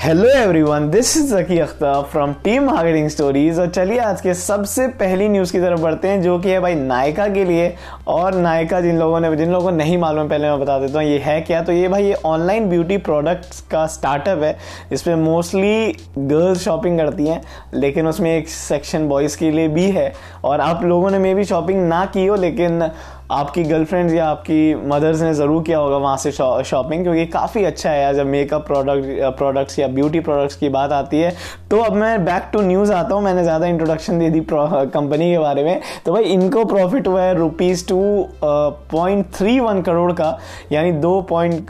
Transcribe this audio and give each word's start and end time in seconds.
Hello 0.00 0.24
everyone 0.28 0.88
this 0.90 1.16
is 1.16 1.34
Zaki 1.34 1.58
Akhtar 1.58 2.02
from 2.02 2.32
team 2.44 2.64
marketing 2.64 3.08
stories 3.08 3.58
और 3.58 3.68
चलिए, 3.68 3.98
आज 3.98 4.20
के 4.20 4.34
सबसे 4.34 4.86
पहली 4.88 5.28
न्यूज़ 5.28 5.52
की 5.52 5.60
तरफ़ 5.60 5.80
बढ़ते 5.80 6.08
हैं, 6.08 6.20
जो 6.22 6.38
कि 6.38 6.50
है 6.50 6.58
भाई 6.60 6.74
नायका 6.74 7.28
के 7.28 7.44
लिए। 7.44 7.72
और 8.06 8.34
नायका, 8.34 8.80
जिन 8.80 8.98
लोगों 8.98 9.20
ने 9.20 9.34
जिन 9.36 9.52
लोगों 9.52 9.70
को 9.70 9.76
नहीं 9.76 9.96
मालूम 9.98 10.22
है, 10.22 10.28
पहले 10.28 10.50
मैं 10.50 10.60
बता 10.60 10.78
देता 10.78 10.98
हूँ, 10.98 11.08
ये 11.08 11.18
है 11.18 11.40
क्या? 11.40 11.62
तो 11.62 11.72
ये 11.72 11.88
भाई, 11.88 12.04
ये 12.04 12.14
ऑनलाइन 12.14 12.68
ब्यूटी 12.68 12.96
प्रोडक्ट्स 12.98 13.60
का 13.60 13.86
स्टार्टअप 13.86 14.42
है। 14.42 14.56
इसमें 14.92 15.14
मोस्टली 15.14 15.96
गर्ल्स 16.18 16.64
शॉपिंग 16.64 16.98
करती 16.98 17.26
हैं, 17.26 17.42
लेकिन 17.74 18.06
उसमें 18.06 18.36
एक 18.36 18.48
सेक्शन 18.48 19.08
बॉयज़ 19.08 19.38
के 19.38 19.50
लिए 19.50 19.68
भी 19.68 19.90
है। 19.90 20.12
और 20.44 20.60
आप 20.60 20.84
लोगों 20.84 21.10
ने 21.10 21.18
मे 21.18 21.34
भी 21.34 21.44
शॉपिंग 21.44 21.88
ना 21.88 22.04
की 22.06 22.26
हो, 22.26 22.36
लेकिन 22.36 22.90
आपकी 23.30 23.62
गर्लफ्रेंड्स 23.64 24.14
या 24.14 24.26
आपकी 24.28 24.74
मदर्स 24.88 25.20
ने 25.22 25.32
ज़रूर 25.34 25.62
किया 25.62 25.78
होगा 25.78 25.96
वहाँ 25.96 26.16
से 26.16 26.32
शॉपिंग 26.32 27.02
क्योंकि 27.02 27.26
काफ़ी 27.28 27.64
अच्छा 27.64 27.90
है 27.90 28.14
जब 28.14 28.26
मेकअप 28.26 28.66
प्रोडक्ट 28.66 29.36
प्रोडक्ट्स 29.38 29.78
या 29.78 29.88
ब्यूटी 29.88 30.20
प्रोडक्ट्स 30.20 30.56
की 30.56 30.68
बात 30.68 30.92
आती 30.92 31.20
है 31.20 31.34
तो 31.70 31.80
अब 31.82 31.92
मैं 31.94 32.24
बैक 32.24 32.48
टू 32.52 32.60
न्यूज़ 32.62 32.92
आता 32.92 33.14
हूँ। 33.14 33.22
मैंने 33.22 33.42
ज़्यादा 33.42 33.66
इंट्रोडक्शन 33.66 34.18
दे 34.18 34.28
दी 34.30 34.40
कंपनी 34.50 35.30
के 35.30 35.38
बारे 35.38 35.64
में। 35.64 35.80
तो 36.04 36.12
भाई, 36.12 36.24
इनको 36.24 36.64
प्रॉफिट 36.64 37.08
हुआ 37.08 37.22
है 37.22 37.34
rupees 37.34 37.86
two 37.88 37.98
point 38.44 39.26
three 39.34 39.58
one 39.60 39.80
crore 39.82 40.12
का, 40.12 40.38
यानी 40.72 40.92
दो 40.92 41.20
पॉइंट 41.30 41.66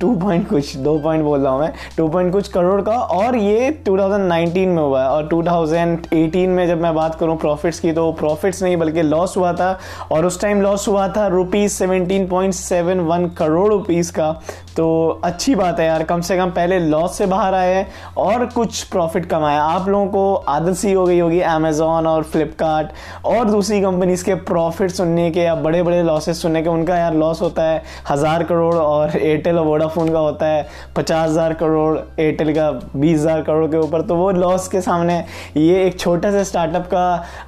टू 0.00 0.14
पॉइंट 0.16 0.48
कुछ, 0.48 0.76
दो 0.76 0.98
पॉइंट 0.98 1.24
बोल 1.24 1.40
रहा 1.40 1.52
हूँ 1.52 1.60
मैं 1.60 1.72
टू 1.96 2.08
पॉइंट 2.08 2.32
कुछ 2.32 2.48
करोड़ 2.48 2.80
का, 2.82 2.92
और 2.92 3.36
ये 3.36 3.70
2019 3.88 4.66
में 4.66 4.82
हुआ 4.82 5.02
है। 5.02 5.08
और 5.08 5.28
2018 5.28 6.48
में 6.48 6.66
जब 6.68 6.82
मैं 6.82 6.94
बात 6.94 7.14
करूँ 7.14 7.36
प्रॉफिट्स 7.38 7.80
की 7.80 7.92
तो 7.92 8.10
प्रॉफिट्स 8.20 8.62
नहीं, 8.62 8.76
बल्कि 8.76 9.02
लॉस 9.02 9.36
हुआ 9.36 9.52
था, 9.52 9.78
और 10.12 10.26
उस 10.26 10.40
टाइम 10.40 10.62
लॉस 10.62 10.88
हुआ 10.88 10.99
हुआ 11.00 11.08
था 11.08 11.26
rupees 11.26 11.72
seventeen 11.72 12.26
point 12.28 12.54
seven 12.54 12.98
one 13.00 13.26
crore 13.38 13.68
rupees 13.68 14.12
का। 14.12 14.30
तो 14.76 15.20
अच्छी 15.24 15.54
बात 15.54 15.80
है 15.80 15.86
यार, 15.86 16.02
कम 16.04 16.20
से 16.20 16.36
कम 16.36 16.50
पहले 16.50 16.78
लॉस 16.80 17.16
से 17.18 17.26
बाहर 17.26 17.54
आए 17.54 17.72
हैं 17.74 18.14
और 18.18 18.44
कुछ 18.46 18.82
प्रॉफिट 18.84 19.24
कमाया 19.26 19.62
आप 19.62 19.88
लोगों 19.88 20.06
को 20.06 20.34
आदत 20.48 20.74
सी 20.76 20.92
हो 20.92 21.04
गई 21.06 21.18
होगी 21.18 21.40
अमेजोन 21.50 22.06
और 22.06 22.22
फ्लिपकार्ट 22.24 23.26
और 23.26 23.50
दूसरी 23.50 23.80
कंपनीज़ 23.80 24.24
के 24.24 24.34
प्रॉफिट 24.50 24.90
सुनने 24.90 25.30
के 25.30 25.40
या 25.40 25.54
बड़े 25.56 25.82
बड़े 25.82 26.02
लॉसेस 26.02 26.42
सुनने 26.42 26.62
के, 26.62 26.68
उनका 26.68 26.96
यार 26.96 27.14
लॉस 27.14 27.40
होता 27.42 27.62
है 27.62 27.82
हज़ार 28.10 28.44
करोड़ 28.44 28.74
और 28.74 29.16
एयरटेल 29.16 29.58
और 29.58 29.66
वोडाफोन 29.66 30.12
का 30.12 30.18
होता 30.18 30.46
है 30.46 30.66
पचास 30.96 31.28
हज़ार 31.30 31.54
करोड़ 31.54 31.98
एयरटेल 32.20 32.52
का 32.54 32.70
बीस 32.70 33.18
हज़ार 33.18 33.42
करोड़ 33.42 33.66
के 33.70 33.76
ऊपर। 33.78 34.02
तो 34.02 34.16
वो 34.16 34.30
लॉस 34.30 34.68
के 34.68 34.80
सामने 34.80 35.18
ये 35.56 35.84
एक 35.86 35.98
छोटा 36.00 36.30
सा 36.30 36.42
स्टार्टअप 36.44 36.86
का 36.86 37.04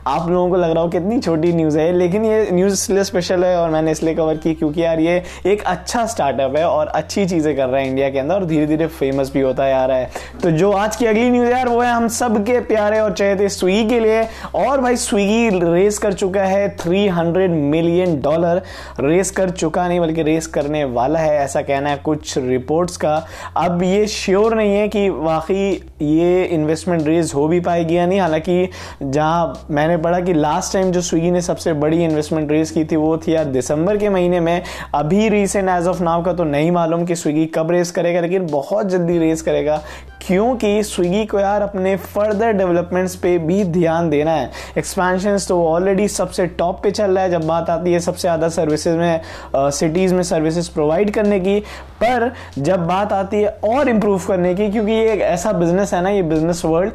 आप 0.09 0.29
लोगों 0.31 0.49
को 0.51 0.57
लग 0.57 0.71
रहा 0.71 0.83
हो 0.83 0.89
कितनी 0.91 1.21
छोटी 1.21 1.53
न्यूज़ 1.53 1.79
है, 1.79 1.91
लेकिन 1.93 2.25
ये 2.25 2.49
न्यूज़ 2.53 2.73
इसलिए 2.73 3.05
स्पेशल 3.05 3.45
है 3.45 3.57
और 3.59 3.71
मैंने 3.71 3.91
इसलिए 3.91 4.15
कवर 4.15 4.37
की 4.37 4.55
क्योंकि 4.55 4.85
यार 4.85 5.01
ये 5.01 5.23
एक 5.47 5.63
अच्छा 5.67 6.05
स्टार्टअप 6.07 6.57
है 6.57 6.65
और 6.67 6.87
अच्छी 6.89 7.12
चीज़ें 7.15 7.57
कर 7.57 7.67
रहा 7.67 7.81
है 7.81 7.89
इंडिया 7.89 8.11
के 8.11 8.19
अंदर 8.19 8.35
और 8.35 8.45
धीरे 8.45 8.67
धीरे 8.67 8.87
फ़ेमस 8.87 9.33
भी 9.33 9.41
होता 9.41 9.69
जा 9.69 9.85
रहा 9.87 9.97
है। 9.97 10.11
तो 10.43 10.51
जो 10.51 10.73
आज 10.73 10.97
की 10.97 11.07
अगली 11.07 11.31
न्यूज़ 11.31 11.51
यार, 11.51 11.69
वो 11.69 11.81
है 11.81 11.93
हम 11.93 12.09
सब 12.09 12.45
के 12.45 12.61
प्यारे 12.61 13.01
और 13.01 13.13
चहेते 13.13 13.49
स्विगी 13.49 13.89
के 13.89 14.01
लिए। 14.01 14.23
और 14.55 14.81
भाई, 14.81 14.97
स्विगी 14.97 15.49
रेस 15.75 15.99
कर 15.99 16.13
चुका 16.13 16.43
है 16.43 16.69
300 16.69 17.51
मिलियन 17.51 18.21
डॉलर 18.21 18.63
रेस 19.01 19.31
कर 19.31 19.51
चुका 19.51 19.89
नहीं, 19.89 20.01
बल्कि 20.01 20.23
रेस 20.23 20.47
करने 20.47 20.85
वाला 20.85 21.19
है, 21.19 21.37
ऐसा 21.37 21.63
कहना 21.63 21.91
है 21.91 21.97
कुछ 21.97 22.39
रिपोर्ट्स 22.39 22.97
का। 22.97 23.27
अब 23.57 23.83
ये 23.83 24.07
श्योर 24.07 24.55
नहीं 24.55 24.75
है 24.77 24.89
कि 24.89 25.09
वाकई 25.09 25.85
ये 26.03 26.45
इन्वेस्टमेंट 26.45 27.07
रेज 27.07 27.33
हो 27.35 27.47
भी 27.49 27.61
पाएगी 27.61 27.97
या 27.97 28.07
नहीं? 28.07 28.21
हालाँकि 28.21 28.69
जहाँ 29.03 29.67
मैंने 29.71 29.97
पढ़ा 29.97 30.21
कि 30.21 30.33
लास्ट 30.35 30.73
टाइम 30.73 30.91
जो 30.93 31.01
स्विगी 31.01 31.31
ने 31.31 31.41
सबसे 31.41 31.73
बड़ी 31.73 32.03
इन्वेस्टमेंट 32.05 32.51
रेज 32.51 32.71
की 32.71 32.85
थी, 32.85 32.97
वो 32.97 33.17
थी 33.19 33.35
यार 33.35 33.45
दिसंबर 33.45 33.97
के 33.97 34.09
महीने 34.09 34.41
में। 34.41 34.63
अभी 34.95 35.29
रिसेंट 35.29 35.69
एज 35.69 35.87
ऑफ़ 35.87 36.03
नाव 36.03 36.23
का 36.23 36.33
तो 36.33 36.45
नहीं 36.45 36.71
मालूम 36.71 37.05
कि 37.05 37.17
स्विगी 37.17 37.47
कब 37.47 37.71
रेस 37.71 37.91
करेगा, 37.91 38.21
लेकिन 38.21 38.47
बहुत 38.47 38.87
जल्दी 38.87 39.19
रेस 39.19 39.43
करेगा। 39.43 39.83
क्योंकि 40.23 40.83
स्विगी 40.83 41.25
को 41.27 41.39
यार 41.39 41.63
अपने 41.63 41.95
फर्दर 41.97 42.53
डेवलपमेंट्स 42.53 43.15
पे 43.17 43.37
भी 43.39 43.63
ध्यान 43.67 44.11
देना 44.11 44.33
है। 44.33 44.51
एक्सपेंशन 44.79 45.39
तो 45.49 45.63
ऑलरेडी 45.67 46.09
सबसे 46.09 46.47
टॉप 46.49 46.83
पे 46.83 46.91
चल 46.91 47.11
रहा 47.11 47.25
है, 47.25 47.31
जब 47.31 47.47
बात 47.47 47.71
आती 47.71 47.93
है 47.93 48.01
सबसे 48.01 48.21
ज़्यादा 48.21 48.49
सर्विसेज़ 48.51 48.97
में 48.97 49.21
सिटीज़ 49.57 50.15
में 50.15 50.23
सर्विसेज़ 50.23 50.71
प्रोवाइड 50.75 51.11
करने 51.15 51.41
की। 51.41 51.59
पर 52.01 52.31
जब 52.59 52.87
बात 52.87 53.13
आती 53.13 53.41
है 53.43 53.49
और 53.65 53.89
इम्प्रूव 53.89 54.21
करने 54.29 54.55
की, 54.55 54.71
क्योंकि 54.71 54.93
ये 54.93 55.13
एक 55.13 55.21
ऐसा 55.23 55.53
बिज़नेस 55.53 55.93
है 55.95 56.03
ना, 56.03 56.11
ये 56.11 56.23
बिज़नेस 56.23 56.65
वर्ल्ड 56.65 56.93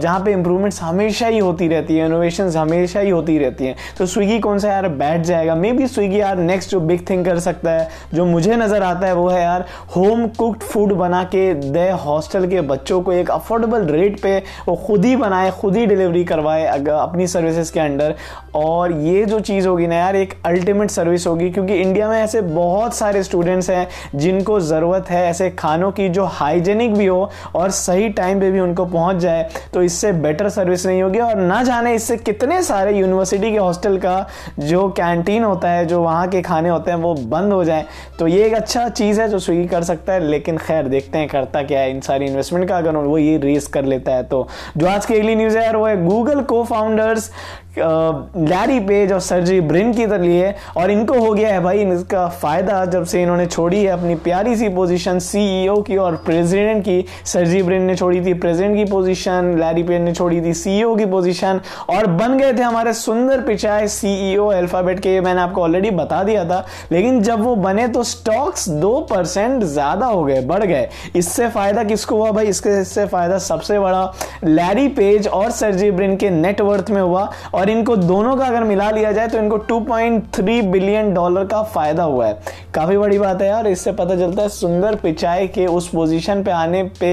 जहाँ 0.00 0.18
पे 0.24 0.32
इम्प्रूवमेंट्स 0.32 0.80
हमेशा 0.82 1.26
ही 1.26 1.38
होती 1.38 1.68
रहती 1.68 1.96
है 1.96 2.06
इनोवेशन 2.06 2.48
हमेशा 2.56 3.00
ही 3.00 3.10
होती 3.10 3.38
रहती 3.38 3.66
हैं। 3.66 3.76
तो 3.98 4.06
स्विगी 4.06 4.38
कौन 4.38 4.58
सा 4.58 4.68
यार 4.68 4.88
बैठ 4.90 5.20
जाएगा? 5.22 5.54
मे 5.54 5.72
बी 5.72 5.86
स्विगी 5.86 6.20
यार 6.20 6.36
नेक्स्ट 6.38 6.70
जो 6.70 6.80
बिग 6.82 7.08
थिंग 7.10 7.24
कर 7.24 7.38
सकता 7.40 7.70
है, 7.70 7.88
जो 8.14 8.24
मुझे 8.24 8.56
नज़र 8.56 8.82
आता 8.82 9.06
है, 9.06 9.14
वो 9.14 9.28
है 9.28 9.40
यार 9.42 9.64
होम 9.96 10.26
कुकड 10.28 10.62
फ़ूड 10.62 10.92
बना 10.94 11.22
के 11.26 11.52
दे 11.54 11.88
हॉस्टल 12.04 12.46
के 12.46 12.60
बच्चों 12.64 13.00
को 13.02 13.12
एक 13.12 13.30
अफोर्डेबल 13.30 13.84
रेट 13.86 14.20
पे 14.20 14.36
वो 14.68 14.74
खुद 14.76 15.04
ही 15.04 15.14
बनाए, 15.16 15.50
खुद 15.52 15.76
ही 15.76 15.86
डिलीवरी 15.86 16.24
करवाए 16.24 16.64
अपनी 16.64 17.26
सर्विसेज़ 17.28 17.72
के 17.72 17.80
अंडर 17.80 18.14
और 18.54 18.92
ये 18.92 19.24
जो 19.24 19.38
चीज़ 19.40 19.66
होगी 19.68 19.86
ना 19.86 19.94
यार, 19.94 20.16
एक 20.16 20.34
अल्टीमेट 20.46 20.90
सर्विस 20.90 21.26
होगी, 21.26 21.50
क्योंकि 21.50 21.74
इंडिया 21.74 22.08
में 22.08 22.18
ऐसे 22.18 22.40
बहुत 22.42 22.94
सारे 22.94 23.22
स्टूडेंट्स 23.22 23.70
हैं 23.70 23.88
जिनको 24.14 24.58
ज़रूरत 24.62 25.10
है 25.10 25.24
ऐसे 25.26 25.50
खानों 25.52 25.90
की 25.92 26.08
जो 26.08 26.24
हाइजेनिक 26.24 26.94
भी 26.94 27.06
हो 27.06 27.30
और 27.54 27.70
सही 27.72 28.08
टाइम 28.10 28.40
पे 28.40 28.50
भी 28.50 28.60
उनको 28.60 28.84
पहुँच 28.86 29.16
जाए 29.16 29.48
तो 29.74 29.82
इससे 29.82 30.12
बेटर 30.14 30.48
सर्विस 30.50 30.86
नहीं 30.86 31.02
होगी। 31.02 31.18
और 31.20 31.36
ना 31.36 31.62
जाने 31.62 31.94
इससे 31.94 32.16
कितने 32.18 32.62
सारे 32.62 32.96
यूनिवर्सिटी 32.96 33.50
के 33.50 33.58
हॉस्टल 33.58 33.96
का 33.98 34.26
जो 34.60 34.88
कैंटीन 34.90 35.44
होता 35.44 35.68
है, 35.68 35.86
जो 35.86 36.02
वहाँ 36.02 36.28
के 36.28 36.42
खाने 36.42 36.68
होते 36.68 36.90
हैं, 36.90 36.98
वो 36.98 37.14
बंद 37.14 37.52
हो 37.52 37.62
जाए। 37.64 37.84
तो 38.18 38.26
ये 38.26 38.44
एक 38.46 38.54
अच्छा 38.54 38.88
चीज़ 38.90 39.20
है 39.20 39.28
जो 39.28 39.38
स्विगी 39.38 39.66
कर 39.68 39.82
सकता 39.84 40.12
है, 40.12 40.20
लेकिन 40.20 40.58
खैर 40.58 40.88
देखते 40.88 41.18
हैं 41.18 41.28
करता 41.28 41.62
क्या 41.62 41.80
है 41.80 41.90
इन 41.90 42.00
सारी 42.00 42.26
इन्वेस्टमेंट 42.26 42.51
इन्वेस्टमेंट 42.52 42.68
का 42.68 42.76
अगर 42.78 43.06
वो 43.06 43.18
ये 43.18 43.36
रेस 43.38 43.66
कर 43.66 43.84
लेता 43.84 44.12
है 44.12 44.22
तो। 44.24 44.46
जो 44.76 44.86
आज 44.88 45.06
की 45.06 45.14
अगली 45.14 45.34
न्यूज़ 45.34 45.58
है 45.58 45.64
यार, 45.64 45.76
वो 45.76 45.86
है 45.86 46.04
गूगल 46.04 46.40
को 46.42 46.62
फाउंडर्स 46.64 47.30
लैरी 47.76 48.78
पेज 48.80 49.12
और 49.12 49.20
सर्जी 49.20 49.60
ब्रिन 49.62 49.92
की 49.92 50.06
तरह 50.06 50.22
लिए 50.22 50.54
और 50.76 50.90
इनको 50.90 51.18
हो 51.18 51.32
गया 51.32 51.52
है 51.52 51.60
भाई 51.62 51.84
इसका 51.84 52.26
फ़ायदा 52.30 52.84
जब 52.86 53.04
से 53.04 53.22
इन्होंने 53.22 53.46
छोड़ी 53.46 53.82
है 53.82 53.90
अपनी 53.90 54.14
प्यारी 54.24 54.56
सी 54.56 54.68
पोजीशन 54.70 55.18
सीईओ 55.18 55.76
की 55.82 55.96
और 55.96 56.16
प्रेसिडेंट 56.24 56.82
की। 56.84 57.04
सर्जी 57.26 57.62
ब्रिन 57.62 57.82
ने 57.82 57.94
छोड़ी 57.96 58.20
थी 58.26 58.34
प्रेसिडेंट 58.34 58.76
की 58.76 58.84
पोजीशन, 58.90 59.54
लैरी 59.58 59.82
पेज 59.82 60.00
ने 60.00 60.12
छोड़ी 60.14 60.40
थी 60.42 60.52
सीईओ 60.54 60.94
की 60.96 61.06
पोजीशन 61.06 61.60
और 61.90 62.06
बन 62.08 62.36
गए 62.38 62.52
थे 62.52 62.62
हमारे 62.62 62.92
सुंदर 62.94 63.40
पिचाए 63.42 63.86
सीईओ 63.88 64.46
अल्फ़ाबेट 64.48 65.00
के 65.00 65.20
मैंने 65.20 65.40
आपको 65.40 65.62
ऑलरेडी 65.62 65.90
बता 65.92 66.22
दिया 66.22 66.44
था। 66.44 66.64
लेकिन 66.92 67.22
जब 67.22 67.42
वो 67.44 67.54
बने 67.58 67.88
तो 67.88 68.02
स्टॉक्स 68.04 68.68
दो 68.68 68.92
परसेंट 69.10 69.62
ज़्यादा 69.62 70.06
हो 70.06 70.22
गए, 70.24 70.40
बढ़ 70.42 70.64
गए। 70.64 70.88
इससे 71.16 71.48
फ़ायदा 71.48 71.84
किसको 71.84 72.16
हुआ 72.16 72.30
भाई? 72.32 72.46
इसके 72.46 72.80
इससे 72.80 73.06
फ़ायदा 73.06 73.38
सबसे 73.40 73.78
बड़ा 73.78 74.12
लैरी 74.44 74.86
पेज 74.90 75.28
और 75.28 75.50
सर्जी 75.52 75.90
ब्रिन 75.90 76.16
के 76.16 76.30
नेटवर्थ 76.30 76.90
में 76.90 77.00
हुआ 77.02 77.30
और 77.54 77.61
और 77.62 77.70
इनको 77.70 77.94
दोनों 77.96 78.34
का 78.36 78.44
अगर 78.44 78.64
मिला 78.64 78.90
लिया 78.90 79.10
जाए 79.12 79.28
तो 79.28 79.38
इनको 79.38 79.56
2.3 79.66 80.62
बिलियन 80.62 81.12
डॉलर 81.14 81.44
का 81.44 81.62
फ़ायदा 81.64 82.02
हुआ 82.02 82.26
है। 82.26 82.40
काफ़ी 82.74 82.96
बड़ी 82.98 83.18
बात 83.18 83.42
है 83.42 83.48
यार, 83.48 83.66
इससे 83.66 83.92
पता 83.92 84.16
चलता 84.16 84.42
है 84.42 84.48
सुंदर 84.48 84.94
पिचाई 84.94 85.48
के 85.48 85.66
उस 85.66 85.88
पोजीशन 85.88 86.42
पे 86.42 86.50
आने 86.50 86.82
पे 87.00 87.12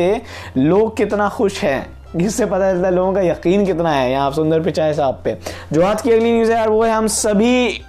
लोग 0.58 0.96
कितना 0.98 1.28
खुश 1.30 1.62
हैं। 1.64 1.86
इससे 2.18 2.46
पता 2.46 2.72
चलता 2.72 2.88
है 2.88 2.94
लोगों 2.94 3.14
का 3.14 3.22
यकीन 3.22 3.66
कितना 3.66 3.92
है 3.92 4.12
यहाँ 4.12 4.32
सुंदर 4.32 4.62
पिचाई 4.62 4.94
साहब 4.94 5.22
पे। 5.24 5.38
जो 5.74 5.86
आज 5.86 6.02
की 6.02 6.12
अगली 6.12 6.32
न्यूज़ 6.32 6.52
है 6.52 6.58
यार, 6.58 6.70
वो 6.70 6.84
है 6.84 6.92
हम 6.92 7.08
सभी 7.08 7.82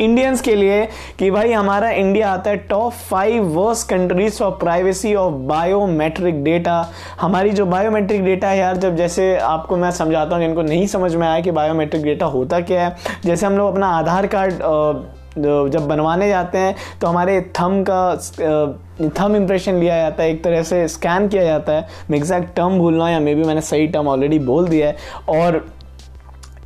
इंडियंस 0.00 0.40
के 0.40 0.54
लिए 0.54 0.84
कि 1.18 1.30
भाई 1.30 1.52
हमारा 1.52 1.90
इंडिया 1.90 2.30
आता 2.32 2.50
है 2.50 2.56
top 2.68 2.92
five 2.92 3.44
worse 3.54 3.82
countries 3.84 4.38
for 4.38 4.50
privacy 4.60 5.14
of 5.14 5.34
biometric 5.48 6.42
data 6.44 6.84
हमारी 7.20 7.50
जो 7.50 7.66
बायोमेट्रिक 7.66 8.24
डेटा 8.24 8.48
है 8.48 8.58
यार, 8.58 8.76
जब 8.76 8.96
जैसे 8.96 9.36
आपको 9.36 9.76
मैं 9.76 9.90
समझाता 9.92 10.36
हूँ, 10.36 10.44
जिनको 10.44 10.62
नहीं 10.62 10.86
समझ 10.86 11.14
में 11.14 11.26
आया 11.28 11.40
कि 11.40 11.50
बायोमेट्रिक 11.50 12.02
डेटा 12.02 12.26
होता 12.26 12.60
क्या 12.62 12.86
है, 12.86 12.96
जैसे 13.24 13.46
हम 13.46 13.56
लोग 13.58 13.72
अपना 13.72 13.88
आधार 13.98 14.26
कार्ड 14.26 15.16
जब 15.38 15.86
बनवाने 15.88 16.28
जाते 16.28 16.58
हैं 16.58 16.74
तो 17.00 17.06
हमारे 17.06 17.40
थम 17.58 17.82
का 17.90 19.10
थम 19.18 19.36
इम्प्रेशन 19.36 19.74
लिया 19.74 19.96
जाता 19.96 20.22
है, 20.22 20.30
एक 20.30 20.42
तरह 20.44 20.62
से 20.62 20.86
स्कैन 20.88 21.28
किया 21.28 21.44
जाता 21.44 21.72
है। 21.72 21.86
मैं 22.10 22.18
एग्जैक्ट 22.18 22.54
टर्म 22.56 22.78
भूलना 22.78 23.10
या 23.10 23.20
मे 23.20 23.34
बी 23.34 23.42
मैंने 23.42 23.60
सही 23.62 23.86
टर्म 23.86 24.08
ऑलरेडी 24.08 24.38
बोल 24.40 24.68
दिया 24.68 24.88
है। 24.88 24.96
और 25.28 25.64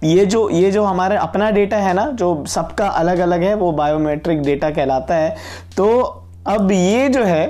ये 0.05 0.25
जो 0.27 0.49
ये 0.51 0.71
जो 0.71 0.85
हमारा 0.85 1.21
अपना 1.21 1.51
डेटा 1.51 1.77
है 1.77 1.93
ना, 1.95 2.07
जो 2.07 2.45
सबका 2.49 2.87
अलग 2.89 3.19
अलग 3.19 3.43
है, 3.43 3.55
वो 3.55 3.73
बायोमेट्रिक 3.73 4.43
डेटा 4.43 4.71
कहलाता 4.71 5.15
है। 5.15 5.37
तो 5.77 6.01
अब 6.49 6.73
ये 6.73 7.09
जो 7.09 7.25
है 7.25 7.47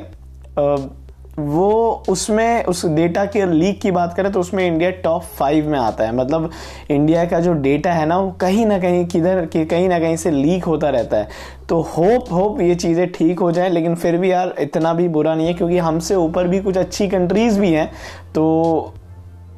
वो 1.32 2.04
उसमें, 2.08 2.64
उस 2.64 2.84
डेटा 2.86 3.24
के 3.26 3.44
लीक 3.46 3.80
की 3.80 3.90
बात 3.90 4.14
करें 4.14 4.30
तो 4.32 4.40
उसमें 4.40 4.66
इंडिया 4.66 4.90
टॉप 5.02 5.22
फाइव 5.38 5.68
में 5.68 5.78
आता 5.78 6.04
है। 6.04 6.14
मतलब 6.16 6.50
इंडिया 6.90 7.24
का 7.24 7.40
जो 7.40 7.52
डेटा 7.54 7.92
है 7.92 8.04
ना, 8.06 8.18
वो 8.18 8.30
कहीं 8.40 8.66
ना 8.66 8.78
कहीं 8.78 9.04
किधर, 9.06 9.44
कि 9.46 9.64
कहीं 9.64 9.88
ना 9.88 9.98
कहीं 9.98 10.16
से 10.16 10.30
लीक 10.30 10.64
होता 10.64 10.88
रहता 10.90 11.16
है। 11.16 11.28
तो 11.68 11.80
होप 11.88 12.32
होप 12.32 12.60
ये 12.60 12.74
चीज़ें 12.74 13.06
ठीक 13.12 13.38
हो 13.38 13.50
जाए, 13.52 13.68
लेकिन 13.68 13.94
फिर 13.94 14.16
भी 14.16 14.32
यार 14.32 14.54
इतना 14.60 14.92
भी 14.94 15.08
बुरा 15.08 15.34
नहीं 15.34 15.46
है, 15.46 15.54
क्योंकि 15.54 15.78
हमसे 15.78 16.14
ऊपर 16.14 16.48
भी 16.48 16.60
कुछ 16.60 16.76
अच्छी 16.76 17.08
कंट्रीज़ 17.08 17.60
भी 17.60 17.72
हैं 17.72 17.90
तो 18.34 18.94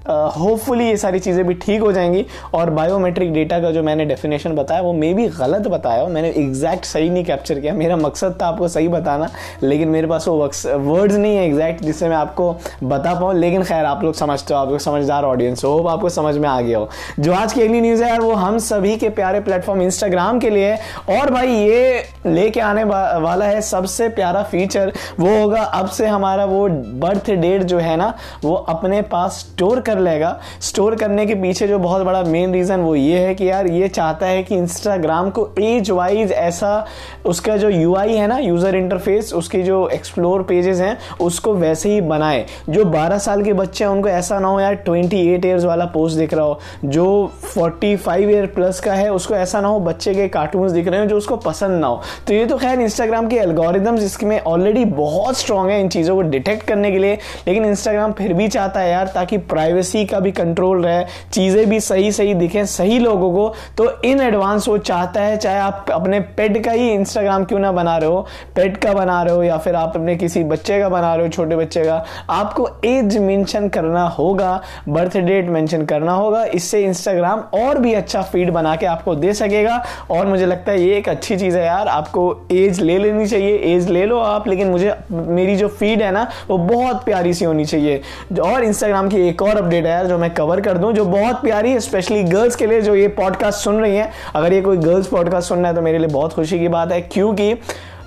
होपफुली 0.06 0.86
ये 0.86 0.96
सारी 0.96 1.18
चीज़ें 1.18 1.46
भी 1.46 1.54
ठीक 1.56 1.80
हो 1.80 1.92
जाएँगी 1.92 2.24
और 2.54 2.70
बायोमेट्रिक 2.70 3.32
डेटा 3.32 3.58
का 3.60 3.70
जो 3.70 3.82
मैंने 3.82 4.04
डेफिनेशन 4.04 4.54
बताया, 4.54 4.80
वो 4.80 4.92
मे 4.92 5.12
भी 5.14 5.26
गलत 5.30 5.68
बताया 5.68 6.06
मैंने 6.06 6.28
एग्जैक्ट 6.36 6.84
सही 6.84 7.10
नहीं 7.10 7.24
कैप्चर 7.24 7.60
किया। 7.60 7.72
मेरा 7.74 7.96
मकसद 7.96 8.38
था 8.42 8.46
आपको 8.46 8.68
सही 8.68 8.88
बताना, 8.88 9.28
लेकिन 9.62 9.88
मेरे 9.88 10.06
पास 10.06 10.28
वो 10.28 10.36
वर्ड्स 10.36 11.14
नहीं 11.14 11.36
है 11.36 11.46
एग्जैक्ट 11.46 11.82
जिससे 11.84 12.08
मैं 12.08 12.16
आपको 12.16 12.52
बता 12.84 13.14
पाऊँ। 13.14 13.34
लेकिन 13.34 13.62
खैर, 13.62 13.84
आप 13.84 14.02
लोग 14.04 14.14
समझते 14.14 14.54
हो, 14.54 14.60
आप 14.60 14.68
लोग 14.68 14.78
समझदार 14.80 15.24
ऑडियंस 15.24 15.64
हो, 15.64 15.70
होप 15.70 15.86
आपको 15.88 16.08
समझ 16.10 16.36
में 16.36 16.48
आ 16.48 16.60
गया 16.60 16.78
हो। 16.78 16.88
जो 17.20 17.32
आज 17.34 17.52
की 17.52 17.62
अगली 17.62 17.80
न्यूज़ 17.80 18.02
है 18.02 18.08
यार, 18.10 18.20
वो 18.20 18.32
हम 18.34 18.58
सभी 18.60 18.96
के 18.96 19.08
प्यारे 19.10 19.40
प्लेटफॉर्म 19.40 19.82
इंस्टाग्राम 19.82 20.38
के 20.38 20.50
लिए 20.50 20.74
और 21.10 21.30
भाई, 21.30 21.48
ये 21.48 22.04
लेके 22.26 22.60
आने 22.60 22.84
वाला 22.84 23.44
है 23.44 23.60
सबसे 23.62 24.08
प्यारा 24.10 24.42
फीचर 24.44 24.92
वो 25.20 25.38
होगा 25.40 25.62
अब 25.62 25.88
से 25.88 26.06
हमारा 26.06 26.44
वो 26.44 26.68
बर्थ 27.00 27.30
डेट 27.32 27.62
जो 27.64 27.78
है 27.78 27.96
ना, 27.96 28.12
वो 28.44 28.54
अपने 28.54 29.02
पास 29.04 29.38
स्टोर 29.40 29.80
कर 29.80 29.94
लेगा। 29.99 30.38
स्टोर 30.61 30.94
करने 30.94 31.26
के 31.26 31.35
पीछे 31.35 31.69
जो 31.69 31.79
बहुत 31.79 32.02
बड़ा 32.02 32.23
मेन 32.23 32.52
रीज़न 32.52 32.81
वो 32.81 32.94
ये 32.94 33.19
है 33.19 33.35
कि 33.35 33.50
यार 33.50 33.67
ये 33.67 33.88
चाहता 33.88 34.26
है 34.26 34.43
कि 34.43 34.56
इंस्टाग्राम 34.56 35.31
को 35.31 35.49
एज 35.61 35.91
वाइज 35.91 36.32
ऐसा 36.32 36.87
उसका 37.26 37.56
जो 37.56 37.69
यूआई 37.69 38.14
है 38.14 38.26
ना 38.26 38.38
यूज़र 38.38 38.76
इंटरफेस 38.76 39.32
उसकी 39.35 39.62
जो 39.62 39.88
एक्सप्लोर 39.88 40.43
पेजेस 40.43 40.81
हैं, 40.81 40.99
उसको 41.20 41.55
वैसे 41.55 41.93
ही 41.94 42.00
बनाए। 42.00 42.46
जो 42.70 42.85
12 42.85 43.19
साल 43.19 43.43
के 43.43 43.52
बच्चे 43.52 43.85
हैं, 43.85 43.91
उनको 43.91 44.08
ऐसा 44.08 44.38
ना 44.38 44.49
हो 44.49 44.61
यार 44.61 44.75
28 44.75 45.44
ईयर्स 45.44 45.64
वाला 45.64 45.85
पोस्ट 45.85 46.19
दिख 46.19 46.35
रहा 46.35 46.44
हो। 46.44 46.61
जो 46.85 47.32
45 47.58 48.31
ईयर 48.31 48.46
प्लस 48.46 48.81
का 48.81 48.93
है, 48.93 49.12
उसको 49.12 49.35
ऐसा 49.35 49.61
ना 49.61 49.69
हो 49.69 49.81
बच्चे 49.81 50.14
के 50.14 50.29
कार्टून 50.29 50.73
दिख 50.73 50.88
रहे 50.88 51.00
हो, 51.00 51.06
जो 51.06 51.17
उसको 51.17 51.37
पसंद 51.37 51.81
ना 51.81 51.87
हो। 51.87 52.00
तो 52.26 52.35
ये 52.35 52.46
तो 52.46 52.56
खैर 52.56 52.81
इंस्टाग्राम 52.81 53.29
के 53.29 53.37
एल्गोरिदम्स 53.37 54.02
इसमें 54.02 54.41
ऑलरेडी 54.41 54.85
बहुत 54.85 55.38
स्ट्रॉन्ग 55.38 55.70
है 55.70 55.81
इन 55.81 55.88
चीज़ों 55.88 56.14
को 56.14 56.23
डिटेक्ट 56.23 56.67
करने 56.67 56.91
के 56.91 56.99
लिए। 56.99 57.14
लेकिन 57.46 57.64
इंस्टाग्राम 57.64 58.12
फिर 58.12 58.32
भी 58.32 58.49
चाहता 58.49 58.81
है 58.81 58.91
यार 58.91 59.06
ताकि 59.06 59.38
प्राइवेसी 59.38 59.83
का 60.04 60.20
भी 60.20 60.32
कंट्रोल 60.32 60.84
रहे, 60.84 61.04
चीज़ें 61.32 61.69
भी 61.69 61.81
सही 61.81 62.12
सही 62.12 62.34
दिखें, 62.34 62.64
सही 62.66 62.98
लोगों 62.98 63.32
को 63.32 63.48
तो 63.78 63.90
इन 64.04 64.20
एडवांस 64.20 64.69
वो 64.69 64.76
चाहता 64.81 65.20
है, 65.20 65.36
चाहे 65.36 65.58
आप 65.58 65.90
अपने 65.92 66.20
पेट 66.36 66.64
का 66.64 66.72
ही 66.72 66.90
इंस्टाग्राम 66.92 67.44
क्यों 67.44 67.58
ना 67.58 67.72
बना 67.72 67.96
रहे 67.96 68.10
हो 68.10 68.26
पेट 68.56 68.76
का 68.76 68.92
बना 68.92 69.22
रहे 69.22 69.34
हो, 69.34 69.42
या 69.42 69.58
फिर 69.58 69.75
आप 69.75 69.92
अपने 69.96 70.16
किसी 70.16 70.44
बच्चे 70.44 70.78
का 70.81 70.88
बना 70.88 71.14
रहे 71.14 71.26
हो, 71.26 71.32
छोटे 71.32 71.56
बच्चे 71.56 71.84
का, 71.84 72.04
आपको 72.31 72.69
एज 72.84 73.16
मेंशन 73.19 73.69
करना 73.69 74.06
होगा 74.08 74.60
बर्थ 74.88 75.16
डेट 75.16 75.48
मेंशन 75.48 75.84
करना 75.84 76.12
होगा, 76.12 76.44
इससे 76.44 76.82
इंस्टाग्राम 76.84 77.40
और 77.54 77.78
भी 77.78 77.92
अच्छा 77.94 78.22
फ़ीड 78.22 78.50
बना 78.52 78.75
के 78.76 78.86
आपको 78.86 79.14
दे 79.14 79.32
सकेगा, 79.34 79.82
और 80.10 80.26
मुझे 80.26 80.46
लगता 80.46 80.72
है 80.72 80.81
ये 80.81 80.96
एक 80.96 81.08
अच्छी 81.08 81.36
चीज़ 81.36 81.56
है 81.56 81.64
यार, 81.66 81.88
आपको 81.88 82.46
एज 82.52 82.81
ले 82.81 82.98
लेनी 82.98 83.26
चाहिए 83.26 83.56
एज 83.75 83.88
ले 83.88 84.04
लो 84.06 84.19
आप, 84.19 84.48
लेकिन 84.48 84.69
मुझे, 84.69 84.94
मेरी 85.12 85.56
जो 85.56 85.69
फ़ीड 85.69 86.02
है 86.02 86.10
ना, 86.10 86.26
वो 86.48 86.58
बहुत 86.58 87.04
प्यारी 87.04 87.34
सी 87.34 87.44
होनी 87.44 87.64
चाहिए, 87.64 88.00
और 88.42 88.64
इंस्टाग्राम 88.64 89.08
की 89.08 89.20
एक 89.28 89.42
और 89.42 89.56
अपडेट 89.56 89.73
है 89.76 89.90
यार, 89.90 90.06
जो 90.06 90.18
मैं 90.18 90.32
कवर 90.34 90.60
कर 90.60 90.78
दूँ, 90.78 90.92
जो 90.92 91.04
बहुत 91.04 91.42
प्यारी 91.42 91.70
है 91.72 91.80
स्पेशली 91.80 92.22
गर्ल्स 92.24 92.56
के 92.56 92.66
लिए 92.66 92.80
जो 92.80 92.94
ये 92.94 93.08
पॉडकास्ट 93.16 93.64
सुन 93.64 93.80
रही 93.80 93.96
हैं। 93.96 94.10
अगर 94.34 94.52
ये 94.52 94.60
कोई 94.62 94.76
गर्ल्स 94.78 95.06
पॉडकास्ट 95.06 95.48
सुनना 95.48 95.68
है 95.68 95.74
तो 95.74 95.82
मेरे 95.82 95.98
लिए 95.98 96.08
बहुत 96.08 96.32
खुशी 96.32 96.58
की 96.58 96.68
बात 96.68 96.92
है, 96.92 97.00
क्योंकि 97.02 97.52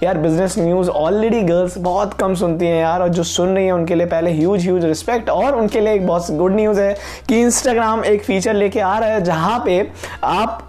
यार 0.03 0.17
बिज़नेस 0.17 0.57
न्यूज़ 0.59 0.89
ऑलरेडी 0.89 1.41
गर्ल्स 1.41 1.77
बहुत 1.77 2.13
कम 2.13 2.33
सुनती 2.35 2.65
हैं 2.65 2.81
यार, 2.81 3.01
और 3.01 3.09
जो 3.09 3.23
सुन 3.23 3.55
रही 3.55 3.65
हैं, 3.65 3.73
उनके 3.73 3.95
लिए 3.95 4.07
पहले 4.07 4.31
ह्यूज 4.31 4.61
ह्यूज 4.61 4.85
रिस्पेक्ट 4.85 5.29
और 5.29 5.55
उनके 5.55 5.79
लिए 5.79 5.93
एक 5.93 6.05
बहुत 6.07 6.31
गुड 6.31 6.55
न्यूज़ 6.55 6.81
है 6.81 6.95
कि 7.29 7.39
इंस्टाग्राम 7.41 8.03
एक 8.05 8.23
फीचर 8.23 8.53
लेके 8.53 8.79
आ 8.79 8.97
रहा 8.99 9.09
है, 9.09 9.23
जहाँ 9.23 9.61
पे 9.65 9.87
आप 10.23 10.66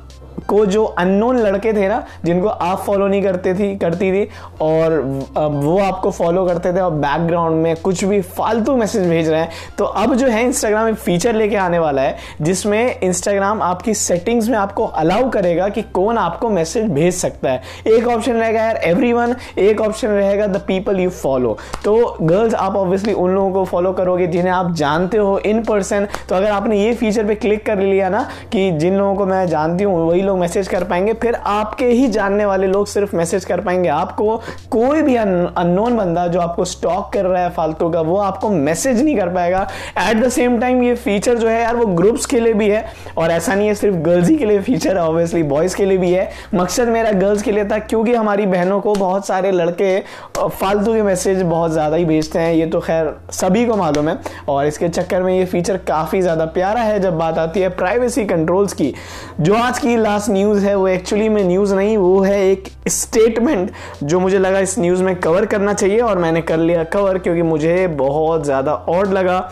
को 0.49 0.65
जो 0.67 0.85
अननोन 0.85 1.39
लड़के 1.39 1.73
थे 1.73 1.89
ना, 1.89 2.03
जिनको 2.25 2.49
आप 2.49 2.79
फॉलो 2.79 3.07
नहीं 3.09 3.23
करते 3.23 3.55
थी, 3.55 3.75
करती 3.79 4.11
थी, 4.13 4.29
और 4.61 5.01
वो 5.35 5.79
आपको 5.81 6.11
फॉलो 6.11 6.45
करते 6.47 6.73
थे 6.73 6.81
और 6.81 6.91
बैकग्राउंड 6.93 7.63
में 7.63 7.75
कुछ 7.79 8.05
भी 8.05 8.21
फालतू 8.23 8.77
मैसेज 8.77 9.09
भेज 9.09 9.29
रहे 9.29 9.41
हैं। 9.41 9.51
तो 9.79 9.85
अब 9.85 10.15
जो 10.15 10.27
है 10.27 10.45
इंस्टाग्राम 10.45 10.89
एक 10.89 10.95
फीचर 10.97 11.35
लेके 11.35 11.57
आने 11.59 11.79
वाला 11.79 12.03
है, 12.03 12.17
जिसमें 12.43 13.01
इंस्टाग्राम 13.01 13.63
आपकी 13.63 13.95
सेटिंग्स 13.97 14.49
में 14.49 14.57
आपको 14.59 14.85
अलाउ 14.85 15.29
करेगा 15.31 15.69
कि 15.69 15.83
कौन 15.95 16.19
आपको 16.19 16.51
मैसेज 16.51 16.91
भेज 16.91 17.15
सकता 17.15 17.51
है। 17.51 17.63
एक 17.89 18.07
ऑप्शन 18.09 18.33
रहेगा 18.33 18.61
यार 18.61 18.77
एवरी 18.85 19.13
एक 19.59 19.81
ऑप्शन 19.81 20.09
रहेगा 20.09 20.47
द 20.47 20.61
पीपल 20.67 20.99
यू 21.01 21.11
फॉलो 21.13 21.57
तो 21.85 22.17
गर्ल्स 22.23 22.55
आप 22.55 22.77
ऑब्वियसली 22.77 23.13
उन 23.15 23.31
लोगों 23.31 23.51
को 23.53 23.65
फॉलो 23.65 23.93
करोगे 23.93 24.27
जिन्हें 24.27 24.53
आप 24.53 24.73
जानते 24.77 25.17
हो 25.19 25.39
इन 25.41 25.63
पर्सन 25.65 26.07
तो 26.29 26.35
अगर 26.35 26.51
आपने 26.51 26.79
ये 26.79 26.93
फीचर 26.95 27.27
पे 27.27 27.35
क्लिक 27.35 27.65
कर 27.67 27.79
लिया 27.79 28.09
ना, 28.09 28.23
कि 28.53 28.71
जिन 28.73 28.97
लोगों 28.97 29.15
को 29.15 29.27
मैं 29.27 29.47
जानती 29.49 29.85
हूँ, 29.85 30.07
वही 30.09 30.23
लोग 30.23 30.38
मैसेज 30.39 30.69
कर 30.69 30.85
पाएँगे, 30.85 31.13
फिर 31.15 31.35
आपके 31.37 31.87
ही 31.87 32.09
जानने 32.09 32.45
वाले 32.47 32.67
लोग 32.67 32.87
सिर्फ़ 32.87 33.17
मैसेज 33.17 33.45
कर 33.45 33.61
पाएँगे। 33.61 33.89
आपको 33.91 34.37
कोई 34.71 35.03
भी 35.03 35.17
अननोन 35.17 35.97
बंदा 35.97 36.27
जो 36.29 36.41
आपको 36.41 36.65
स्टॉक 36.67 37.13
कर 37.13 37.25
रहा 37.25 37.43
है 37.43 37.51
फालतू 37.51 37.89
का, 37.91 38.01
वो 38.01 38.17
आपको 38.19 38.51
मैसेज 38.51 39.03
नहीं 39.03 39.17
कर 39.17 39.29
पाएगा। 39.29 39.67
एट 40.01 40.17
द 40.17 40.29
सेम 40.31 40.59
टाइम 40.61 40.83
ये 40.83 40.95
फीचर 40.97 41.39
जो 41.39 41.49
है 41.49 41.61
यार, 41.61 41.77
वो 41.77 41.87
ग्रुप्स 41.95 42.27
के 42.27 42.41
लिए 42.41 42.53
भी 42.55 42.69
है, 42.69 42.85
और 43.19 43.31
ऐसा 43.31 43.55
नहीं 43.55 43.69
है 43.69 43.75
सिर्फ़ 43.75 43.97
गर्ल्स 43.99 44.29
ही 44.29 44.37
के 44.37 44.45
लिए 44.45 44.61
फीचर 44.61 44.97
है 44.97 45.03
ऑब्वियसली 45.03 45.43
बॉयज़ 45.45 45.77
के 45.77 45.85
लिए 45.85 45.99
भी 45.99 46.11
है। 46.13 46.29
मकसद 46.55 46.89
मेरा 46.89 47.13
गर्ल्स 47.13 47.43
के 47.43 47.53
लिए 47.53 47.65
था, 47.65 47.79
क्योंकि 47.81 48.15
हमारी 48.15 48.47
बहनों 48.47 48.81
को 48.81 48.95
बहुत 48.95 49.27
सारे 49.27 49.51
लड़के 49.53 49.99
फालतू 50.39 50.95
के 50.95 51.03
मैसेज 51.03 51.43
बहुत 51.43 51.73
ज़्यादा 51.73 51.97
ही 51.97 52.05
भेजते 52.05 52.39
हैं, 52.39 52.53
ये 52.55 52.67
तो 52.67 52.81
खैर 52.81 53.15
सभी 53.33 53.65
को 53.67 53.77
मालूम 53.77 54.09
है। 54.09 54.19
और 54.49 54.67
इसके 54.67 54.89
चक्कर 54.89 55.23
में 55.23 55.33
ये 55.35 55.45
फीचर 55.47 55.77
काफ़ी 55.89 56.21
ज़्यादा 56.21 56.45
प्यारा 56.49 56.81
है, 56.81 56.99
जब 57.01 57.19
बात 57.19 57.39
आती 57.39 57.61
है 57.61 57.69
प्राइवेसी 57.71 58.25
कंट्रोल्स 58.27 58.73
की, 58.73 58.93
जो 59.41 59.55
आज 59.57 59.79
की 59.79 59.97
लास्ट 59.97 60.28
न्यूज़ 60.31 60.65
है, 60.67 60.75
वो 60.75 60.87
एक्चुअली 60.89 61.29
में 61.29 61.43
न्यूज़ 61.45 61.75
नहीं, 61.75 61.97
वो 61.97 62.21
है 62.21 62.41
एक 62.51 62.69
स्टेटमेंट 62.89 63.71
जो 64.03 64.21
मुझे 64.21 64.39
लगा 64.39 64.59
इस 64.59 64.79
न्यूज़ 64.79 65.03
में 65.05 65.15
कवर 65.21 65.47
करना 65.47 65.73
चाहिए 65.73 66.01
और 66.01 66.19
मैंने 66.19 66.43
कर 66.43 66.59
लिया 66.59 66.85
कवर 66.95 67.19
क्योंकि 67.19 67.43
मुझे 67.43 67.87
बहुत 67.87 68.45
ज़्यादा 68.45 68.75
ऑड 68.89 69.13
लगा 69.13 69.51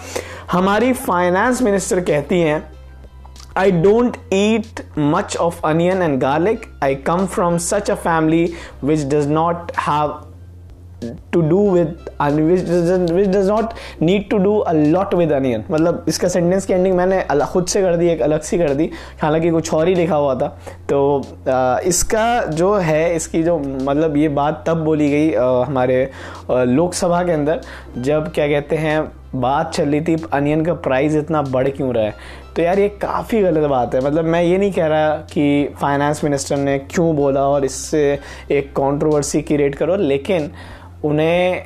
हमारी 0.52 0.92
फाइनेंस 0.92 1.62
मिनिस्टर 1.62 2.00
कहती 2.00 2.40
हैं, 2.40 2.64
I 3.58 3.70
don't 3.70 4.16
eat 4.36 4.80
much 5.12 5.34
of 5.42 5.60
onion 5.64 6.02
and 6.06 6.20
garlic. 6.22 6.64
I 6.86 6.88
come 7.04 7.22
from 7.36 7.54
such 7.66 7.88
a 7.88 7.96
family 7.96 8.42
which 8.82 9.04
does 9.12 9.28
not 9.36 9.70
have 9.84 10.10
to 11.32 11.40
do 11.40 11.70
with 11.70 11.96
which 12.22 13.28
does 13.28 13.48
not 13.48 13.72
need 14.02 14.28
to 14.30 14.38
do 14.38 14.56
a 14.58 14.72
lot 14.72 15.14
with 15.14 15.32
onion 15.32 15.64
मतलब 15.70 16.04
इसका 16.08 16.28
sentence 16.28 16.66
की 16.66 16.72
ending 16.72 16.96
मैंने 16.96 17.24
खुद 17.44 17.66
से 17.66 17.82
कर 17.82 17.96
दी 17.96 18.08
एक 18.08 18.22
अलग 18.22 18.40
सी 18.40 18.58
कर 18.58 18.74
दी। 18.74 18.90
हालाँकि 19.22 19.50
कुछ 19.50 19.72
और 19.74 19.88
ही 19.88 19.94
लिखा 19.94 20.16
हुआ 20.16 20.34
था। 20.34 20.48
तो 20.88 21.22
आ, 21.48 21.78
इसका 21.78 22.44
जो 22.44 22.74
है 22.74 23.14
इसकी 23.16 23.42
जो 23.42 23.58
मतलब 23.58 24.16
ये 24.16 24.28
बात 24.28 24.64
तब 24.66 24.84
बोली 24.84 25.10
गई 25.10 25.34
आ, 25.34 25.64
हमारे 25.64 26.10
लोकसभा 26.50 27.22
के 27.22 27.32
अंदर 27.32 27.60
जब 27.98 28.32
क्या 28.32 28.48
कहते 28.48 28.76
हैं 28.76 29.00
बात 29.34 29.72
चल 29.74 29.88
रही 29.88 30.00
थी 30.00 30.16
अनियन 30.32 30.64
का 30.64 30.74
प्राइस 30.74 31.14
इतना 31.14 31.42
बढ़ 31.42 31.68
क्यों 31.68 31.92
रहा 31.94 32.04
है? 32.04 32.14
तो 32.56 32.62
यार 32.62 32.78
ये 32.78 32.88
काफ़ी 32.88 33.40
गलत 33.42 33.68
बात 33.70 33.94
है। 33.94 34.00
मतलब 34.04 34.24
मैं 34.24 34.42
ये 34.42 34.58
नहीं 34.58 34.72
कह 34.72 34.86
रहा 34.86 35.16
कि 35.32 35.74
फाइनेंस 35.80 36.22
मिनिस्टर 36.24 36.56
ने 36.56 36.78
क्यों 36.78 37.14
बोला 37.16 37.42
और 37.48 37.64
इससे 37.64 38.18
एक 38.50 38.70
कंट्रोवर्सी 38.72 39.42
क्रिएट 39.42 39.74
करो 39.74 39.96
लेकिन 39.96 40.50
उन्हें 41.04 41.64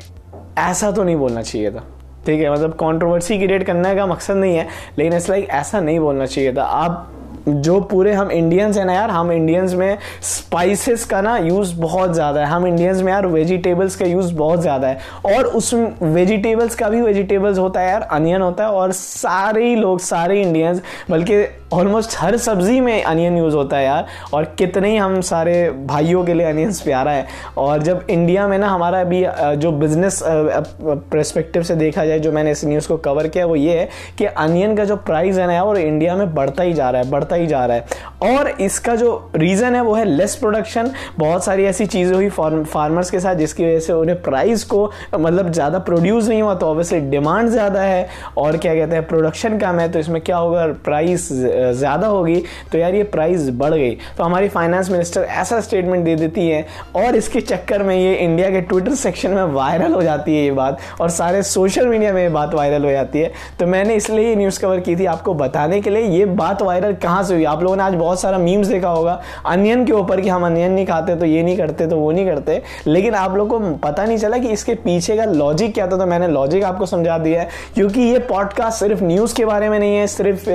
ऐसा 0.58 0.90
तो 0.90 1.04
नहीं 1.04 1.16
बोलना 1.16 1.42
चाहिए 1.42 1.70
था। 1.70 1.84
ठीक 2.26 2.40
है 2.40 2.52
मतलब 2.52 2.72
कंट्रोवर्सी 2.72 3.38
क्रिएट 3.38 3.62
करने 3.66 3.94
का 3.94 4.06
मकसद 4.06 4.37
नहीं 4.37 4.56
है, 4.56 4.66
लेकिन 4.99 5.12
इस 5.12 5.28
लाइक 5.30 5.49
ऐसा 5.50 5.80
नहीं 5.80 5.99
बोलना 6.00 6.26
चाहिए 6.26 6.52
था। 6.52 6.62
आप 6.62 7.12
जो 7.49 7.80
पूरे 7.80 8.12
हम 8.12 8.30
इंडियंस 8.30 8.76
हैं 8.76 8.84
ना 8.84 8.92
यार, 8.92 9.10
हम 9.10 9.30
इंडियंस 9.32 9.75
में 9.75 9.99
स्पाइसेस 10.22 11.04
का 11.04 11.20
ना 11.20 11.37
यूज़ 11.38 11.75
बहुत 11.75 12.12
ज़्यादा 12.14 12.40
है। 12.40 12.46
हम 12.46 12.66
इंडियंस 12.66 13.00
में 13.02 13.12
यार 13.12 13.26
वेजिटेबल्स 13.26 13.96
का 13.96 14.06
यूज़ 14.06 14.34
बहुत 14.34 14.60
ज़्यादा 14.60 14.88
है। 14.88 14.99
और 15.26 15.44
उस 15.46 15.72
वेजिटेबल्स 15.75 16.75
का 16.75 16.88
भी 16.88 17.00
वेजिटेबल्स 17.00 17.58
होता 17.58 17.80
है 17.80 17.90
यार 17.90 18.02
अनियन 18.02 18.42
होता 18.42 18.64
है 18.64 18.70
और 18.70 18.92
सारे 18.92 19.75
लोग, 19.76 19.99
सारे 20.00 20.40
इंडियंस 20.42 20.82
बल्कि 21.10 21.42
ऑलमोस्ट 21.72 22.16
हर 22.18 22.36
सब्ज़ी 22.36 22.80
में 22.80 23.02
अनियन 23.02 23.36
यूज़ 23.38 23.54
होता 23.54 23.76
है 23.76 23.84
यार, 23.84 24.06
और 24.34 24.44
कितने 24.58 24.90
ही 24.90 24.96
हम 24.96 25.20
सारे 25.20 25.70
भाइयों 25.86 26.24
के 26.24 26.34
लिए 26.34 26.46
अनियंस 26.46 26.80
प्यारा 26.80 27.10
है। 27.12 27.26
और 27.58 27.82
जब 27.82 28.06
इंडिया 28.10 28.46
में 28.48 28.56
ना 28.58 28.68
हमारा 28.68 29.00
अभी 29.00 29.22
जो 29.58 29.70
बिज़नेस 29.72 30.18
परस्पेक्टिव 30.22 31.62
से 31.62 31.74
देखा 31.76 32.04
जाए, 32.04 32.18
जो 32.18 32.32
मैंने 32.32 32.50
इस 32.50 32.64
न्यूज़ 32.64 32.88
को 32.88 32.96
कवर 32.98 33.28
किया, 33.28 33.46
वो 33.46 33.56
ये 33.56 33.78
है 33.78 33.88
कि 34.18 34.24
अनियन 34.24 34.76
का 34.76 34.84
जो 34.84 34.96
प्राइस 34.98 35.38
है 35.38 35.46
ना 35.46 35.62
और 35.62 35.78
इंडिया 35.78 36.16
में 36.16 36.34
बढ़ता 36.34 36.62
ही 36.62 36.72
जा 36.72 36.90
रहा 36.90 37.02
है, 37.02 37.10
बढ़ता 37.10 37.36
ही 37.36 37.46
जा 37.46 37.64
रहा 37.66 37.76
है। 37.76 38.32
और 38.32 38.48
इसका 38.60 38.96
जो 38.96 39.30
रीज़न 39.36 39.74
है, 39.74 39.80
वो 39.80 39.94
है 39.94 40.04
लेस 40.06 40.34
प्रोडक्शन 40.36 40.90
बहुत 41.18 41.44
सारी 41.44 41.64
ऐसी 41.64 41.86
चीज़ें 41.86 42.14
हुई 42.14 42.28
फार्मर्स 42.30 43.10
के 43.10 43.20
साथ, 43.20 43.34
जिसकी 43.34 43.64
वजह 43.64 43.80
से 43.80 43.92
उन्हें 43.92 44.20
प्राइस 44.22 44.64
को 44.64 44.90
मतलब 45.14 45.52
ज़्यादा 45.52 45.78
प्रोड्यूस 45.80 46.28
नहीं 46.28 46.42
हुआ 46.42 46.54
तो 46.54 46.66
ऑब्वियसली 46.66 47.00
डिमांड 47.10 47.48
ज़्यादा 47.48 47.80
है। 47.82 48.08
और 48.38 48.56
क्या 48.56 48.74
कहते 48.74 48.94
हैं 48.94 49.06
प्रोडक्शन 49.08 49.58
कम 49.58 49.78
है 49.80 49.88
तो 49.92 49.98
इसमें 49.98 50.20
क्या 50.22 50.36
होगा? 50.36 50.66
प्राइस 50.84 51.28
ज़्यादा 51.73 52.07
होगी 52.07 52.43
तो 52.73 52.79
यार 52.79 52.95
ये 52.95 53.02
प्राइस 53.11 53.49
बढ़ 53.52 53.75
गई। 53.75 53.90
तो 54.19 54.25
हमारी 54.25 54.49
फाइनेंस 54.49 54.90
मिनिस्टर 54.90 55.23
ऐसा 55.23 55.61
स्टेटमेंट 55.61 56.05
दे 56.05 56.14
देती 56.17 56.47
है, 56.49 56.67
और 56.97 57.17
इसके 57.17 57.40
चक्कर 57.43 57.83
में 57.83 57.95
ये 57.97 58.14
इंडिया 58.14 58.50
के 58.50 58.61
ट्विटर 58.62 58.95
सेक्शन 58.97 59.31
में 59.31 59.43
वायरल 59.45 59.93
हो 59.93 60.02
जाती 60.02 60.37
है 60.37 60.45
ये 60.45 60.50
बात, 60.52 60.79
और 61.00 61.11
सारे 61.11 61.43
सोशल 61.45 61.87
मीडिया 61.88 62.12
में 62.12 62.23
ये 62.23 62.29
बात 62.31 62.55
वायरल 62.55 62.85
हो 62.85 62.90
जाती 62.90 63.19
है। 63.19 63.33
तो 63.59 63.67
मैंने 63.67 63.95
इसलिए 63.97 64.29
ये 64.29 64.35
न्यूज़ 64.37 64.61
कवर 64.61 64.81
की 64.81 64.97
थी 64.97 65.07
आपको 65.07 65.35
बताने 65.35 65.81
के 65.81 65.90
लिए, 65.90 66.02
ये 66.09 66.25
बात 66.26 66.62
वायरल 66.62 66.95
कहाँ 67.02 67.23
से 67.25 67.35
हुई? 67.35 67.45
आप 67.45 67.62
लोगों 67.62 67.76
ने 67.76 67.83
आज 67.83 67.95
बहुत 67.95 68.21
सारा 68.21 68.38
मीम्स 68.38 68.67
देखा 68.69 68.88
होगा 68.90 69.21
अनियन 69.47 69.85
के 69.87 69.93
ऊपर 69.93 70.21
कि 70.21 70.29
हम 70.29 70.47
अनियन 70.47 70.73
नहीं 70.73 70.87
खाते 70.87 71.17
तो 71.17 71.25
ये 71.26 71.43
नहीं 71.43 71.57
करते 71.57 71.87
तो 71.87 71.97
वो 71.97 72.11
नहीं 72.12 72.26
करते। 72.26 72.61
लेकिन 72.87 73.14
आप 73.14 73.37
लोग 73.37 73.49
को 73.49 73.59
पता 73.79 74.05
नहीं 74.05 74.19
चला 74.19 74.38
कि 74.38 74.49
इसके 74.50 74.75
पीछे 74.76 75.17
का 75.17 75.25
लॉजिक 75.25 75.75
क्या 75.75 75.87
था 75.87 75.97
तो 75.99 76.07
मैंने 76.07 76.29
लॉजिक 76.29 76.64
आपको 76.64 76.87
समझा 76.87 77.19
दिया 77.19 77.40
है, 77.40 77.49
क्योंकि 77.75 78.00
ये 78.02 78.19
पॉडकास्ट 78.29 78.79
सिर्फ़ 78.81 79.05
न्यूज़ 79.05 79.35
के 79.35 79.45
बारे 79.45 79.69
में 79.69 79.79
नहीं 79.79 79.97
है, 79.97 80.07
सिर्फ़ 80.09 80.49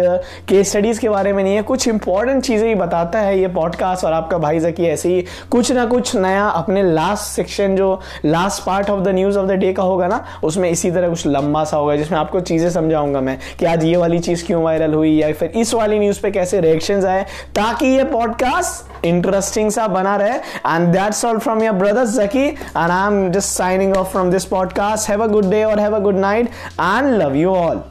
केस 0.50 0.70
स्टडीज़ 0.70 0.95
के 1.00 1.10
बारे 1.10 1.34
में 1.34 1.44
नहीं 1.44 1.56
है, 1.56 1.62
कुछ 1.62 1.88
इंपॉर्टेंट 1.88 2.44
चीज़ें 2.44 2.68
ही 2.68 2.76
बताता 2.76 3.20
है 3.20 3.40
ये 3.40 3.48
पॉडकास्ट 3.48 4.06
और 4.06 4.14
आपका 4.14 4.38
भाई 4.38 4.60
जकी 4.60 4.86
ऐसे 4.86 5.10
ही 5.10 5.26
कुछ 5.52 5.72
ना 5.72 5.86
कुछ 5.86 6.16
नया 6.16 6.48
अपने 6.48 6.84
लास्ट 6.84 7.24
सेक्शन 7.26 7.76
जो 7.76 8.00
last 8.26 8.64
part 8.64 8.90
of 8.90 9.02
the 9.02 9.08
news 9.08 9.38
of 9.38 9.48
the 9.48 9.52
day 9.52 9.72
का 9.74 9.84
होगा 9.84 10.08
ना, 10.08 10.24
उसमें 10.44 10.70
इसी 10.70 10.92
तरह 10.92 11.10
कुछ 11.10 11.26
लंबा 11.28 11.64
सा 11.64 11.78
होगा, 11.78 11.96
जिसमें 11.96 12.18
आपको 12.20 12.40
चीज़ें 12.42 12.70
समझाऊँगा 12.72 13.22
मैं 13.22 13.38
कि 13.60 13.66
आज 13.66 13.84
ये 13.84 13.96
वाली 13.98 14.20
चीज़ 14.20 14.46
क्यों 14.46 14.62
वायरल 14.64 14.94
हुई 14.94 15.12
या 15.12 15.32
फिर 15.34 15.52
इस 15.56 15.74
वाली 15.74 16.00
न्यूज़ 16.00 16.22
पे 16.22 16.32
कैसे 16.32 16.62
रिएक्शन 16.62 17.06
आए, 17.06 17.24
ताकि 17.56 17.88
ये 17.88 18.04
पॉडकास्ट 18.06 19.06
इंटरेस्टिंग 19.06 19.72
सा 19.72 19.88
बना 19.88 20.16
रहे। 20.16 20.34
And 20.34 20.88
that's 20.88 21.24
all 21.26 21.38
from 21.40 21.64
your 21.64 21.74
brother 21.76 22.06
Zaki. 22.08 22.46
And 22.48 22.92
I 22.92 23.08
am 23.08 23.30
just 23.32 23.48
signing 23.48 23.96
off 23.98 24.12
from 24.12 24.32
this 24.32 24.46
podcast 24.46 25.10
have 25.10 25.24
a 25.24 25.28
good 25.28 25.50
day 25.50 25.64
और 25.64 25.80
have 25.80 25.96
a 25.96 26.00
good 26.00 26.20
night 26.20 26.50
and 26.72 27.14
love 27.14 27.36
you 27.36 27.56
all 27.56 27.82